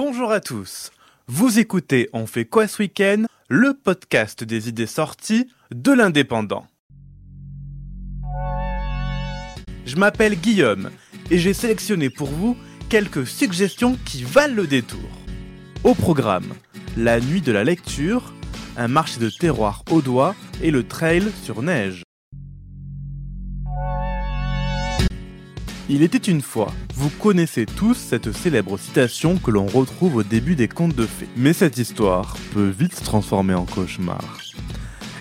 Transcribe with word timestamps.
Bonjour 0.00 0.30
à 0.30 0.38
tous. 0.38 0.92
Vous 1.26 1.58
écoutez 1.58 2.08
On 2.12 2.28
fait 2.28 2.44
quoi 2.44 2.68
ce 2.68 2.82
week-end? 2.82 3.24
Le 3.48 3.74
podcast 3.74 4.44
des 4.44 4.68
idées 4.68 4.86
sorties 4.86 5.48
de 5.74 5.90
l'indépendant. 5.90 6.68
Je 9.86 9.96
m'appelle 9.96 10.36
Guillaume 10.36 10.90
et 11.32 11.38
j'ai 11.38 11.52
sélectionné 11.52 12.10
pour 12.10 12.28
vous 12.28 12.56
quelques 12.88 13.26
suggestions 13.26 13.98
qui 14.04 14.22
valent 14.22 14.54
le 14.54 14.68
détour. 14.68 15.10
Au 15.82 15.96
programme, 15.96 16.54
la 16.96 17.18
nuit 17.18 17.40
de 17.40 17.50
la 17.50 17.64
lecture, 17.64 18.34
un 18.76 18.86
marché 18.86 19.18
de 19.18 19.30
terroir 19.30 19.82
au 19.90 20.00
doigt 20.00 20.36
et 20.62 20.70
le 20.70 20.86
trail 20.86 21.24
sur 21.42 21.60
neige. 21.60 22.04
Il 25.90 26.02
était 26.02 26.18
une 26.18 26.42
fois. 26.42 26.70
Vous 26.94 27.08
connaissez 27.08 27.64
tous 27.64 27.94
cette 27.94 28.30
célèbre 28.32 28.78
citation 28.78 29.38
que 29.38 29.50
l'on 29.50 29.64
retrouve 29.64 30.16
au 30.16 30.22
début 30.22 30.54
des 30.54 30.68
contes 30.68 30.94
de 30.94 31.06
fées. 31.06 31.28
Mais 31.34 31.54
cette 31.54 31.78
histoire 31.78 32.36
peut 32.52 32.68
vite 32.68 32.94
se 32.94 33.02
transformer 33.02 33.54
en 33.54 33.64
cauchemar. 33.64 34.22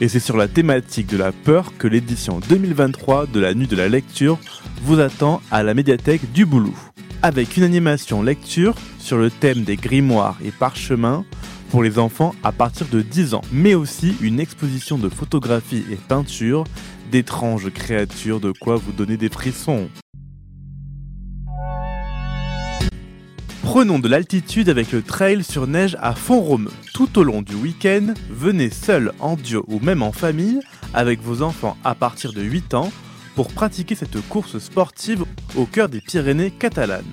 Et 0.00 0.06
c'est 0.06 0.20
sur 0.20 0.36
la 0.36 0.46
thématique 0.46 1.08
de 1.08 1.16
la 1.16 1.32
peur 1.32 1.72
que 1.78 1.88
l'édition 1.88 2.38
2023 2.48 3.26
de 3.26 3.40
la 3.40 3.54
Nuit 3.54 3.66
de 3.66 3.74
la 3.74 3.88
Lecture 3.88 4.38
vous 4.82 5.00
attend 5.00 5.42
à 5.50 5.64
la 5.64 5.74
médiathèque 5.74 6.30
du 6.30 6.46
Boulou. 6.46 6.78
Avec 7.22 7.56
une 7.56 7.64
animation 7.64 8.22
lecture 8.22 8.76
sur 9.00 9.18
le 9.18 9.30
thème 9.30 9.64
des 9.64 9.76
grimoires 9.76 10.38
et 10.44 10.52
parchemins 10.52 11.24
pour 11.70 11.82
les 11.82 11.98
enfants 11.98 12.36
à 12.44 12.52
partir 12.52 12.86
de 12.86 13.02
10 13.02 13.34
ans, 13.34 13.42
mais 13.50 13.74
aussi 13.74 14.14
une 14.20 14.38
exposition 14.38 14.96
de 14.96 15.08
photographies 15.08 15.84
et 15.90 15.96
peintures 15.96 16.64
d'étranges 17.10 17.70
créatures 17.72 18.38
de 18.38 18.52
quoi 18.52 18.76
vous 18.76 18.92
donner 18.92 19.16
des 19.16 19.28
frissons. 19.28 19.88
Prenons 23.72 23.98
de 23.98 24.06
l'altitude 24.06 24.68
avec 24.68 24.92
le 24.92 25.00
trail 25.00 25.42
sur 25.42 25.66
neige 25.66 25.96
à 25.98 26.14
Font-Romeu. 26.14 26.70
Tout 26.92 27.18
au 27.18 27.22
long 27.22 27.40
du 27.40 27.54
week-end, 27.54 28.12
venez 28.28 28.68
seul, 28.68 29.12
en 29.18 29.34
duo 29.34 29.64
ou 29.66 29.80
même 29.80 30.02
en 30.02 30.12
famille, 30.12 30.60
avec 30.92 31.22
vos 31.22 31.40
enfants 31.40 31.78
à 31.82 31.94
partir 31.94 32.34
de 32.34 32.42
8 32.42 32.74
ans, 32.74 32.92
pour 33.34 33.48
pratiquer 33.48 33.94
cette 33.94 34.20
course 34.28 34.58
sportive 34.58 35.24
au 35.56 35.64
cœur 35.64 35.88
des 35.88 36.02
Pyrénées 36.02 36.50
catalanes. 36.50 37.10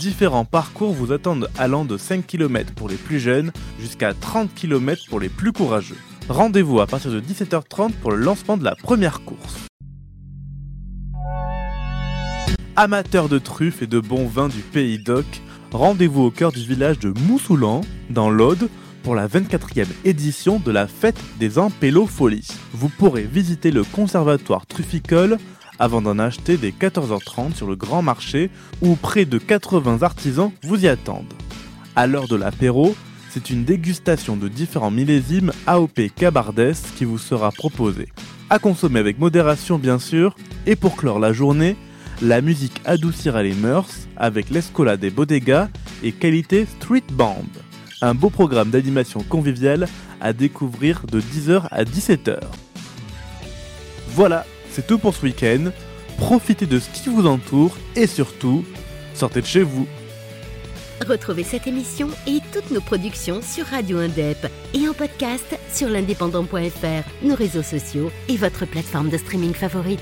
Différents 0.00 0.44
parcours 0.44 0.92
vous 0.92 1.12
attendent 1.12 1.48
allant 1.56 1.84
de 1.84 1.96
5 1.96 2.26
km 2.26 2.74
pour 2.74 2.88
les 2.88 2.96
plus 2.96 3.20
jeunes 3.20 3.52
jusqu'à 3.78 4.12
30 4.12 4.52
km 4.52 5.04
pour 5.08 5.20
les 5.20 5.28
plus 5.28 5.52
courageux. 5.52 5.98
Rendez-vous 6.28 6.80
à 6.80 6.88
partir 6.88 7.12
de 7.12 7.20
17h30 7.20 7.92
pour 7.92 8.10
le 8.10 8.16
lancement 8.16 8.56
de 8.56 8.64
la 8.64 8.74
première 8.74 9.20
course. 9.20 9.58
Amateurs 12.74 13.28
de 13.28 13.38
truffes 13.38 13.82
et 13.82 13.86
de 13.86 14.00
bons 14.00 14.26
vins 14.26 14.48
du 14.48 14.60
pays 14.60 14.98
d'Oc, 14.98 15.26
rendez-vous 15.72 16.22
au 16.22 16.30
cœur 16.30 16.52
du 16.52 16.60
village 16.60 16.98
de 16.98 17.12
Moussoulan, 17.28 17.82
dans 18.10 18.30
l'Aude, 18.30 18.68
pour 19.02 19.14
la 19.14 19.28
24e 19.28 19.86
édition 20.04 20.58
de 20.58 20.70
la 20.70 20.86
fête 20.86 21.20
des 21.38 21.58
Ampélofolies. 21.58 22.48
Vous 22.72 22.88
pourrez 22.88 23.22
visiter 23.22 23.70
le 23.70 23.84
conservatoire 23.84 24.66
trufficole 24.66 25.38
avant 25.78 26.02
d'en 26.02 26.18
acheter 26.18 26.58
dès 26.58 26.70
14h30 26.70 27.54
sur 27.54 27.66
le 27.66 27.76
grand 27.76 28.02
marché 28.02 28.50
où 28.82 28.96
près 28.96 29.24
de 29.24 29.38
80 29.38 30.02
artisans 30.02 30.52
vous 30.62 30.84
y 30.84 30.88
attendent. 30.88 31.32
À 31.96 32.06
l'heure 32.06 32.28
de 32.28 32.36
l'apéro, 32.36 32.94
c'est 33.30 33.50
une 33.50 33.64
dégustation 33.64 34.36
de 34.36 34.48
différents 34.48 34.90
millésimes 34.90 35.52
AOP 35.66 36.00
Cabardes 36.14 36.74
qui 36.96 37.04
vous 37.04 37.18
sera 37.18 37.50
proposée. 37.50 38.08
À 38.50 38.58
consommer 38.58 39.00
avec 39.00 39.18
modération 39.18 39.78
bien 39.78 39.98
sûr, 39.98 40.36
et 40.66 40.76
pour 40.76 40.96
clore 40.96 41.18
la 41.18 41.32
journée, 41.32 41.76
la 42.22 42.40
musique 42.40 42.80
adoucira 42.84 43.42
les 43.42 43.54
mœurs 43.54 44.08
avec 44.16 44.50
l'Escola 44.50 44.96
des 44.96 45.10
Bodegas 45.10 45.68
et 46.02 46.12
Qualité 46.12 46.66
Street 46.66 47.04
Band. 47.12 47.44
Un 48.02 48.14
beau 48.14 48.30
programme 48.30 48.70
d'animation 48.70 49.22
conviviale 49.22 49.88
à 50.20 50.32
découvrir 50.32 51.02
de 51.10 51.20
10h 51.20 51.68
à 51.70 51.84
17h. 51.84 52.40
Voilà, 54.10 54.44
c'est 54.70 54.86
tout 54.86 54.98
pour 54.98 55.14
ce 55.14 55.22
week-end. 55.22 55.70
Profitez 56.18 56.66
de 56.66 56.78
ce 56.78 56.90
qui 56.90 57.08
vous 57.08 57.26
entoure 57.26 57.76
et 57.96 58.06
surtout, 58.06 58.64
sortez 59.14 59.40
de 59.40 59.46
chez 59.46 59.62
vous. 59.62 59.86
Retrouvez 61.06 61.44
cette 61.44 61.66
émission 61.66 62.08
et 62.26 62.40
toutes 62.52 62.70
nos 62.70 62.82
productions 62.82 63.40
sur 63.40 63.64
Radio 63.64 63.98
Indep 63.98 64.46
et 64.74 64.86
en 64.86 64.92
podcast 64.92 65.58
sur 65.72 65.88
l'indépendant.fr, 65.88 67.24
nos 67.24 67.34
réseaux 67.34 67.62
sociaux 67.62 68.10
et 68.28 68.36
votre 68.36 68.66
plateforme 68.66 69.08
de 69.08 69.16
streaming 69.16 69.54
favorite. 69.54 70.00